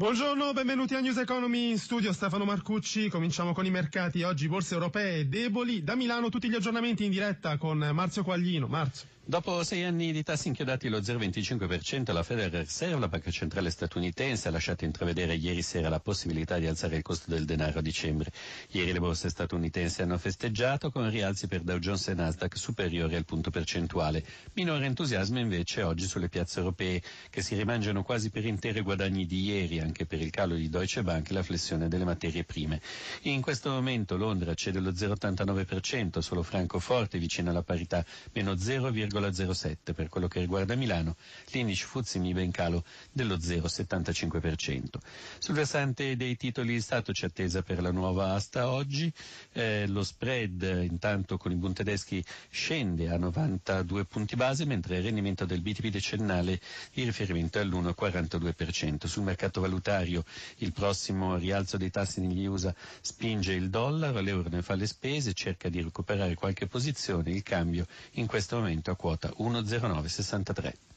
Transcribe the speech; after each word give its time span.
Buongiorno, 0.00 0.54
benvenuti 0.54 0.94
a 0.94 1.00
News 1.00 1.18
Economy 1.18 1.72
in 1.72 1.78
studio 1.78 2.14
Stefano 2.14 2.46
Marcucci. 2.46 3.10
Cominciamo 3.10 3.52
con 3.52 3.66
i 3.66 3.70
mercati. 3.70 4.22
Oggi 4.22 4.48
borse 4.48 4.72
europee 4.72 5.28
deboli. 5.28 5.84
Da 5.84 5.94
Milano 5.94 6.30
tutti 6.30 6.48
gli 6.48 6.54
aggiornamenti 6.54 7.04
in 7.04 7.10
diretta 7.10 7.58
con 7.58 7.76
Marzio 7.92 8.24
Quaglino. 8.24 8.66
Marzio. 8.66 9.06
Dopo 9.30 9.62
sei 9.62 9.84
anni 9.84 10.10
di 10.10 10.24
tassi 10.24 10.48
inchiodati 10.48 10.88
allo 10.88 10.98
0,25%, 10.98 12.12
la 12.12 12.24
Federal 12.24 12.50
Reserve, 12.50 12.98
la 12.98 13.06
banca 13.06 13.30
centrale 13.30 13.70
statunitense, 13.70 14.48
ha 14.48 14.50
lasciato 14.50 14.84
intravedere 14.84 15.34
ieri 15.34 15.62
sera 15.62 15.88
la 15.88 16.00
possibilità 16.00 16.58
di 16.58 16.66
alzare 16.66 16.96
il 16.96 17.02
costo 17.02 17.30
del 17.30 17.44
denaro 17.44 17.78
a 17.78 17.82
dicembre. 17.82 18.32
Ieri 18.70 18.92
le 18.92 18.98
borse 18.98 19.28
statunitensi 19.28 20.02
hanno 20.02 20.18
festeggiato 20.18 20.90
con 20.90 21.08
rialzi 21.08 21.46
per 21.46 21.60
Dow 21.60 21.78
Jones 21.78 22.08
e 22.08 22.14
Nasdaq 22.14 22.56
superiori 22.56 23.14
al 23.14 23.24
punto 23.24 23.50
percentuale. 23.50 24.24
Minore 24.54 24.86
entusiasmo 24.86 25.38
invece 25.38 25.82
oggi 25.82 26.06
sulle 26.06 26.28
piazze 26.28 26.58
europee, 26.58 27.00
che 27.30 27.42
si 27.42 27.54
rimangiano 27.54 28.02
quasi 28.02 28.30
per 28.30 28.44
intero 28.44 28.80
i 28.80 28.82
guadagni 28.82 29.26
di 29.26 29.42
ieri, 29.44 29.78
anche 29.90 30.06
per 30.06 30.20
il 30.20 30.30
calo 30.30 30.54
di 30.54 30.68
Deutsche 30.68 31.02
Bank 31.02 31.30
e 31.30 31.34
la 31.34 31.42
flessione 31.42 31.88
delle 31.88 32.04
materie 32.04 32.44
prime. 32.44 32.80
In 33.22 33.40
questo 33.42 33.70
momento 33.70 34.16
Londra 34.16 34.54
cede 34.54 34.78
lo 34.80 34.90
0,89%, 34.92 36.20
solo 36.20 36.42
Francoforte 36.42 37.18
vicino 37.18 37.50
alla 37.50 37.62
parità, 37.62 38.04
meno 38.32 38.52
0,5%. 38.54 39.08
0,07 39.10 39.94
per 39.94 40.08
quello 40.08 40.28
che 40.28 40.40
riguarda 40.40 40.74
Milano, 40.74 41.16
l'indice 41.52 41.84
Fuzzi 41.86 42.18
MIBE 42.18 42.42
in 42.42 42.50
calo 42.50 42.84
dello 43.10 43.36
0,75%. 43.36 44.84
Sul 45.38 45.54
versante 45.54 46.16
dei 46.16 46.36
titoli 46.36 46.74
di 46.74 46.80
Stato 46.80 47.12
c'è 47.12 47.26
attesa 47.26 47.62
per 47.62 47.80
la 47.82 47.90
nuova 47.90 48.34
asta 48.34 48.70
oggi, 48.70 49.12
eh, 49.52 49.86
lo 49.88 50.02
spread 50.04 50.86
intanto 50.88 51.36
con 51.36 51.52
i 51.52 51.56
Bund 51.56 51.74
tedeschi 51.74 52.22
scende 52.50 53.08
a 53.08 53.16
92 53.16 54.04
punti 54.04 54.36
base 54.36 54.64
mentre 54.64 54.96
il 54.98 55.02
rendimento 55.02 55.44
del 55.44 55.60
BTP 55.60 55.88
decennale 55.88 56.60
di 56.92 57.04
riferimento 57.04 57.58
è 57.58 57.62
all'1,42%. 57.62 59.06
Sul 59.06 59.22
mercato 59.24 59.60
valutario 59.60 59.78
il 60.58 60.72
prossimo 60.72 61.36
rialzo 61.36 61.76
dei 61.76 61.90
tassi 61.90 62.20
negli 62.20 62.44
USA 62.46 62.74
spinge 63.00 63.52
il 63.52 63.70
dollaro, 63.70 64.20
l'euro 64.20 64.48
ne 64.48 64.62
fa 64.62 64.74
le 64.74 64.86
spese, 64.86 65.32
cerca 65.32 65.68
di 65.68 65.80
recuperare 65.82 66.34
qualche 66.34 66.66
posizione, 66.66 67.30
il 67.30 67.42
cambio 67.42 67.86
in 68.12 68.26
questo 68.26 68.56
momento 68.56 68.90
a 68.90 68.96
quota 68.96 69.32
10963. 69.36 70.89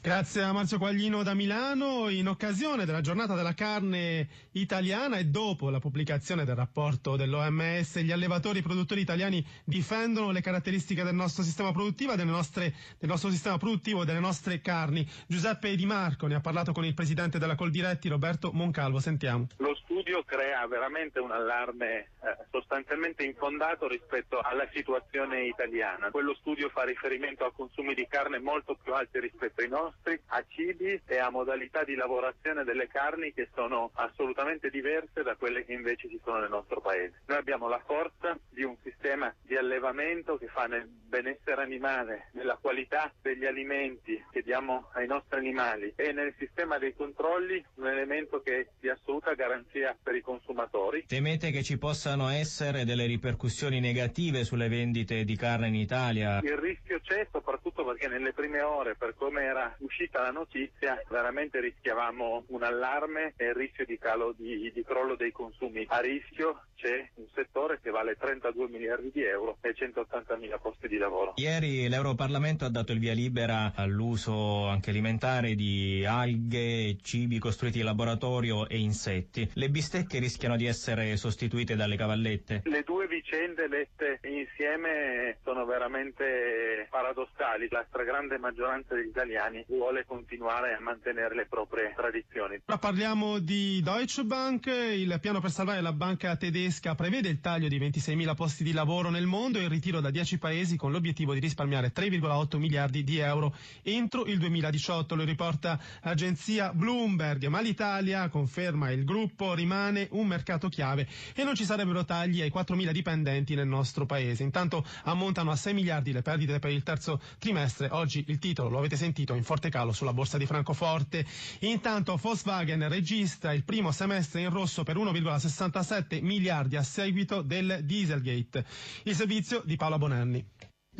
Grazie 0.00 0.42
a 0.42 0.52
Marzio 0.52 0.78
Quaglino 0.78 1.24
da 1.24 1.34
Milano. 1.34 2.08
In 2.08 2.28
occasione 2.28 2.84
della 2.84 3.00
giornata 3.00 3.34
della 3.34 3.54
carne 3.54 4.28
italiana 4.52 5.16
e 5.18 5.24
dopo 5.24 5.70
la 5.70 5.80
pubblicazione 5.80 6.44
del 6.44 6.54
rapporto 6.54 7.16
dell'OMS, 7.16 7.98
gli 7.98 8.12
allevatori 8.12 8.58
e 8.58 8.60
i 8.60 8.64
produttori 8.64 9.00
italiani 9.00 9.44
difendono 9.64 10.30
le 10.30 10.40
caratteristiche 10.40 11.02
del 11.02 11.16
nostro 11.16 11.42
sistema 11.42 11.72
produttivo, 11.72 12.14
nostre, 12.14 12.74
del 12.98 13.08
nostro 13.08 13.30
sistema 13.30 13.58
produttivo 13.58 14.02
e 14.02 14.04
delle 14.04 14.20
nostre 14.20 14.60
carni. 14.60 15.04
Giuseppe 15.26 15.74
Di 15.74 15.84
Marco 15.84 16.28
ne 16.28 16.36
ha 16.36 16.40
parlato 16.40 16.70
con 16.72 16.84
il 16.84 16.94
presidente 16.94 17.38
della 17.40 17.56
Coldiretti, 17.56 18.08
Roberto 18.08 18.52
Moncalvo. 18.52 19.00
Sentiamo. 19.00 19.48
Lo 19.56 19.74
studio 19.74 20.22
crea 20.22 20.66
veramente 20.66 21.18
un 21.18 21.32
allarme 21.32 22.10
eh, 22.22 22.36
sostanzialmente 22.50 23.24
infondato 23.24 23.88
rispetto 23.88 24.38
alla 24.38 24.68
situazione 24.72 25.46
italiana. 25.46 26.10
Quello 26.10 26.34
studio 26.34 26.68
fa 26.68 26.84
riferimento 26.84 27.44
a 27.44 27.52
consumi 27.52 27.94
di 27.94 28.06
carne 28.08 28.38
molto 28.38 28.76
più 28.80 28.94
alti 28.94 29.18
rispetto 29.18 29.60
ai 29.60 29.68
nostri, 29.68 29.87
a 30.26 30.44
cibi 30.48 31.00
e 31.06 31.18
a 31.18 31.30
modalità 31.30 31.84
di 31.84 31.94
lavorazione 31.94 32.64
delle 32.64 32.88
carni 32.88 33.32
che 33.32 33.48
sono 33.54 33.90
assolutamente 33.94 34.70
diverse 34.70 35.22
da 35.22 35.36
quelle 35.36 35.64
che 35.64 35.72
invece 35.72 36.08
ci 36.08 36.20
sono 36.22 36.40
nel 36.40 36.50
nostro 36.50 36.80
paese. 36.80 37.22
Noi 37.26 37.38
abbiamo 37.38 37.68
la 37.68 37.82
forza 37.84 38.38
di 38.48 38.62
un 38.62 38.76
sistema 38.82 39.32
di 39.42 39.56
allevamento 39.56 40.36
che 40.36 40.48
fa 40.48 40.66
nel 40.66 40.86
benessere 40.86 41.62
animale, 41.62 42.28
nella 42.32 42.58
qualità 42.60 43.12
degli 43.20 43.44
alimenti 43.44 44.22
che 44.30 44.42
diamo 44.42 44.90
ai 44.94 45.06
nostri 45.06 45.38
animali 45.38 45.92
e 45.96 46.12
nel 46.12 46.34
sistema 46.38 46.78
dei 46.78 46.94
controlli 46.94 47.64
un 47.76 47.86
elemento 47.86 48.40
che 48.40 48.60
è 48.60 48.66
di 48.78 48.88
assoluta 48.88 49.34
garanzia 49.34 49.96
per 50.02 50.14
i 50.14 50.20
consumatori. 50.20 51.06
Temete 51.06 51.50
che 51.50 51.62
ci 51.62 51.78
possano 51.78 52.28
essere 52.28 52.84
delle 52.84 53.06
ripercussioni 53.06 53.80
negative 53.80 54.44
sulle 54.44 54.68
vendite 54.68 55.24
di 55.24 55.36
carne 55.36 55.68
in 55.68 55.74
Italia? 55.74 56.40
Il 56.42 56.56
rischio 56.56 57.00
c'è 57.00 57.26
soprattutto 57.30 57.84
perché 57.84 58.08
nelle 58.08 58.32
prime 58.32 58.60
ore, 58.60 58.94
per 58.96 59.14
come 59.14 59.42
era 59.42 59.74
uscita 59.78 60.22
la 60.22 60.30
notizia, 60.30 61.02
veramente 61.08 61.60
rischiavamo 61.60 62.44
un 62.48 62.62
allarme 62.62 63.34
e 63.36 63.46
il 63.46 63.54
rischio 63.54 63.84
di 63.84 63.98
calo 63.98 64.34
di, 64.36 64.70
di 64.72 64.82
crollo 64.84 65.16
dei 65.16 65.32
consumi. 65.32 65.84
A 65.88 66.00
rischio 66.00 66.62
c'è 66.74 67.10
un 67.14 67.26
settore 67.34 67.80
che 67.82 67.90
vale 67.90 68.16
32 68.16 68.68
miliardi 68.68 69.10
di 69.12 69.22
euro 69.22 69.58
e 69.60 69.74
180 69.74 70.36
mila 70.36 70.58
posti 70.58 70.88
di 70.88 70.96
lavoro. 70.96 71.34
Ieri 71.36 71.88
l'Europarlamento 71.88 72.64
ha 72.64 72.70
dato 72.70 72.92
il 72.92 72.98
via 72.98 73.12
libera 73.12 73.72
all'uso 73.74 74.66
anche 74.66 74.90
alimentare 74.90 75.54
di 75.54 76.04
alghe, 76.06 76.96
cibi 77.02 77.38
costruiti 77.38 77.78
in 77.78 77.84
laboratorio 77.84 78.68
e 78.68 78.78
insetti. 78.78 79.50
Le 79.54 79.68
bistecche 79.70 80.18
rischiano 80.18 80.56
di 80.56 80.66
essere 80.66 81.16
sostituite 81.16 81.76
dalle 81.76 81.96
cavallette? 81.96 82.62
Le 82.64 82.82
due 82.82 82.97
vicende 83.28 83.68
lette 83.68 84.20
insieme 84.26 85.36
sono 85.44 85.66
veramente 85.66 86.86
paradossali. 86.88 87.68
La 87.70 87.84
stragrande 87.86 88.38
maggioranza 88.38 88.94
degli 88.94 89.08
italiani 89.08 89.62
vuole 89.68 90.06
continuare 90.06 90.72
a 90.72 90.80
mantenere 90.80 91.34
le 91.34 91.46
proprie 91.46 91.92
tradizioni. 91.94 92.62
Ora 92.64 92.78
parliamo 92.78 93.38
di 93.38 93.82
Deutsche 93.82 94.24
Bank, 94.24 94.66
il 94.66 95.18
piano 95.20 95.40
per 95.40 95.50
salvare 95.50 95.82
la 95.82 95.92
banca 95.92 96.36
tedesca 96.36 96.94
prevede 96.94 97.28
il 97.28 97.40
taglio 97.40 97.68
di 97.68 97.78
26.000 97.78 98.34
posti 98.34 98.64
di 98.64 98.72
lavoro 98.72 99.10
nel 99.10 99.26
mondo 99.26 99.58
e 99.58 99.64
il 99.64 99.68
ritiro 99.68 100.00
da 100.00 100.10
10 100.10 100.38
paesi 100.38 100.76
con 100.78 100.90
l'obiettivo 100.90 101.34
di 101.34 101.40
risparmiare 101.40 101.92
3,8 101.92 102.56
miliardi 102.56 103.04
di 103.04 103.18
euro 103.18 103.54
entro 103.82 104.24
il 104.24 104.38
2018, 104.38 105.14
lo 105.14 105.24
riporta 105.24 105.78
l'agenzia 106.02 106.72
Bloomberg, 106.72 107.44
ma 107.46 107.60
l'Italia, 107.60 108.28
conferma 108.30 108.90
il 108.90 109.04
gruppo, 109.04 109.52
rimane 109.52 110.08
un 110.12 110.26
mercato 110.26 110.68
chiave 110.70 111.06
e 111.34 111.44
non 111.44 111.54
ci 111.54 111.64
sarebbero 111.64 112.06
tagli 112.06 112.40
ai 112.40 112.50
4.000 112.54 112.90
dipendenti 112.90 113.16
nel 113.22 113.66
nostro 113.66 114.06
paese. 114.06 114.42
Intanto 114.42 114.84
ammontano 115.04 115.50
a 115.50 115.56
6 115.56 115.74
miliardi 115.74 116.12
le 116.12 116.22
perdite 116.22 116.58
per 116.58 116.70
il 116.70 116.82
terzo 116.82 117.20
trimestre. 117.38 117.88
Oggi 117.90 118.24
il 118.28 118.38
titolo, 118.38 118.68
lo 118.68 118.78
avete 118.78 118.96
sentito, 118.96 119.34
in 119.34 119.44
forte 119.44 119.70
calo 119.70 119.92
sulla 119.92 120.12
borsa 120.12 120.38
di 120.38 120.46
Francoforte. 120.46 121.24
Intanto 121.60 122.16
Volkswagen 122.16 122.88
registra 122.88 123.52
il 123.52 123.64
primo 123.64 123.92
semestre 123.92 124.40
in 124.40 124.50
rosso 124.50 124.82
per 124.82 124.96
1,67 124.96 126.22
miliardi 126.22 126.66
miliardi 126.68 126.76
a 126.76 126.82
seguito 126.82 127.42
del 127.42 127.80
Dieselgate. 127.84 128.64
Il 129.04 129.14
servizio 129.14 129.62
di 129.64 129.76
Paola 129.76 129.98
Bonanni. 129.98 130.44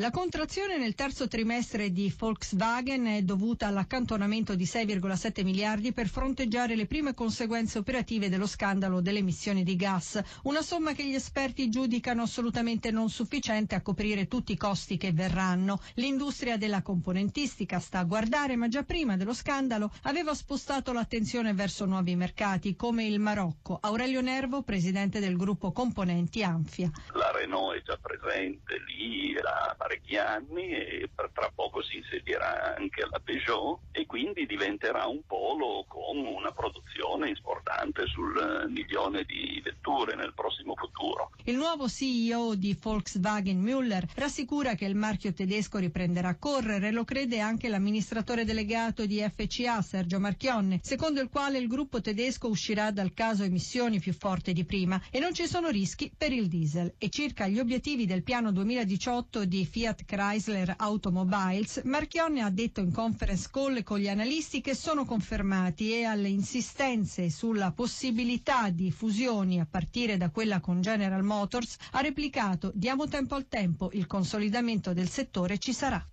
La 0.00 0.12
contrazione 0.12 0.78
nel 0.78 0.94
terzo 0.94 1.26
trimestre 1.26 1.90
di 1.90 2.14
Volkswagen 2.16 3.06
è 3.06 3.22
dovuta 3.22 3.66
all'accantonamento 3.66 4.54
di 4.54 4.62
6,7 4.62 5.42
miliardi 5.42 5.92
per 5.92 6.06
fronteggiare 6.06 6.76
le 6.76 6.86
prime 6.86 7.14
conseguenze 7.14 7.78
operative 7.78 8.28
dello 8.28 8.46
scandalo 8.46 9.00
delle 9.00 9.18
emissioni 9.18 9.64
di 9.64 9.74
gas, 9.74 10.22
una 10.44 10.62
somma 10.62 10.92
che 10.92 11.04
gli 11.04 11.14
esperti 11.14 11.68
giudicano 11.68 12.22
assolutamente 12.22 12.92
non 12.92 13.10
sufficiente 13.10 13.74
a 13.74 13.82
coprire 13.82 14.28
tutti 14.28 14.52
i 14.52 14.56
costi 14.56 14.98
che 14.98 15.10
verranno. 15.10 15.80
L'industria 15.94 16.56
della 16.56 16.82
componentistica 16.82 17.80
sta 17.80 17.98
a 17.98 18.04
guardare, 18.04 18.54
ma 18.54 18.68
già 18.68 18.84
prima 18.84 19.16
dello 19.16 19.34
scandalo 19.34 19.90
aveva 20.02 20.32
spostato 20.32 20.92
l'attenzione 20.92 21.54
verso 21.54 21.86
nuovi 21.86 22.14
mercati 22.14 22.76
come 22.76 23.04
il 23.04 23.18
Marocco. 23.18 23.76
Aurelio 23.82 24.20
Nervo, 24.20 24.62
presidente 24.62 25.18
del 25.18 25.36
gruppo 25.36 25.72
Componenti 25.72 26.44
Anfia. 26.44 26.88
La 27.14 27.32
Renault 27.32 27.78
è 27.78 27.82
già 27.82 27.98
presente 28.00 28.76
lì, 28.86 29.32
la 29.32 29.74
parecchi 29.88 30.18
anni 30.18 30.68
e 30.68 31.08
tra 31.32 31.50
poco 31.54 31.82
si 31.82 31.96
insedierà 31.96 32.76
anche 32.76 33.06
la 33.10 33.18
Peugeot 33.24 33.80
e 33.92 34.04
quindi 34.04 34.44
diventerà 34.44 35.06
un 35.06 35.22
polo 35.26 35.86
con 35.88 36.18
una 36.18 36.52
produzione 36.52 37.30
importante 37.30 38.06
sul 38.06 38.66
milione 38.68 39.24
di 39.24 39.60
vetture 39.64 40.14
nel 40.14 40.34
prossimo 40.34 40.74
futuro. 40.76 41.30
Il 41.44 41.56
nuovo 41.56 41.88
CEO 41.88 42.54
di 42.54 42.76
Volkswagen 42.78 43.62
Müller 43.62 44.04
rassicura 44.14 44.74
che 44.74 44.84
il 44.84 44.94
marchio 44.94 45.32
tedesco 45.32 45.78
riprenderà 45.78 46.28
a 46.28 46.38
correre, 46.38 46.92
lo 46.92 47.04
crede 47.04 47.40
anche 47.40 47.68
l'amministratore 47.68 48.44
delegato 48.44 49.06
di 49.06 49.24
FCA 49.34 49.80
Sergio 49.80 50.20
Marchionne, 50.20 50.80
secondo 50.82 51.22
il 51.22 51.30
quale 51.30 51.56
il 51.56 51.66
gruppo 51.66 52.02
tedesco 52.02 52.48
uscirà 52.48 52.90
dal 52.90 53.14
caso 53.14 53.44
emissioni 53.44 53.98
più 53.98 54.12
forte 54.12 54.52
di 54.52 54.64
prima 54.64 55.00
e 55.10 55.18
non 55.18 55.32
ci 55.32 55.46
sono 55.46 55.70
rischi 55.70 56.12
per 56.14 56.32
il 56.32 56.48
diesel 56.48 56.92
e 56.98 57.08
circa 57.08 57.46
gli 57.46 57.58
obiettivi 57.58 58.04
del 58.04 58.22
piano 58.22 58.52
2018 58.52 59.46
di 59.46 59.64
Fiat 59.78 60.06
Chrysler 60.06 60.74
Automobiles, 60.76 61.82
Marchionne 61.84 62.40
ha 62.42 62.50
detto 62.50 62.80
in 62.80 62.90
conference 62.90 63.48
call 63.48 63.84
con 63.84 64.00
gli 64.00 64.08
analisti 64.08 64.60
che 64.60 64.74
sono 64.74 65.04
confermati 65.04 65.92
e 65.92 66.02
alle 66.02 66.26
insistenze 66.26 67.30
sulla 67.30 67.70
possibilità 67.70 68.70
di 68.70 68.90
fusioni 68.90 69.60
a 69.60 69.68
partire 69.70 70.16
da 70.16 70.30
quella 70.30 70.58
con 70.58 70.80
General 70.80 71.22
Motors 71.22 71.76
ha 71.92 72.00
replicato 72.00 72.72
diamo 72.74 73.06
tempo 73.06 73.36
al 73.36 73.46
tempo, 73.46 73.90
il 73.92 74.08
consolidamento 74.08 74.92
del 74.92 75.08
settore 75.08 75.58
ci 75.58 75.72
sarà. 75.72 76.04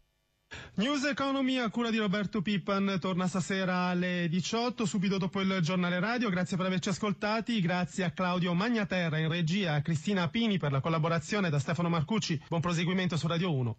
News 0.76 1.06
Economy 1.06 1.58
a 1.58 1.70
cura 1.70 1.90
di 1.90 1.98
Roberto 1.98 2.42
Pippan 2.42 2.98
torna 3.00 3.28
stasera 3.28 3.88
alle 3.88 4.28
18 4.30 4.86
subito 4.86 5.18
dopo 5.18 5.40
il 5.42 5.60
giornale 5.62 6.00
radio. 6.00 6.30
Grazie 6.30 6.58
per 6.58 6.66
averci 6.66 6.90
ascoltati. 6.90 7.62
Grazie 7.62 8.04
a 8.04 8.12
Claudio 8.12 8.54
Magnaterra 8.54 9.18
in 9.18 9.30
regia 9.30 9.76
a 9.76 9.82
Cristina 9.82 10.28
Pini 10.28 10.58
per 10.58 10.72
la 10.72 10.82
collaborazione 10.82 11.50
da 11.50 11.60
Stefano 11.60 11.90
Marcucci. 11.90 12.42
Buon 12.50 12.62
proseguimento 12.62 13.16
su 13.18 13.28
Radio 13.28 13.54
1 13.54 13.78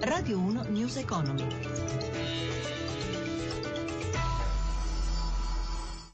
Radio 0.00 0.38
1 0.38 0.64
News 0.68 0.96
Economy. 0.96 1.46